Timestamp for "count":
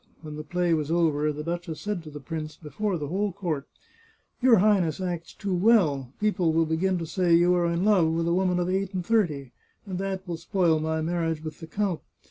11.67-12.01